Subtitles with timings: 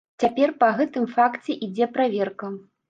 [0.21, 2.53] Цяпер па гэтым факце ідзе праверка.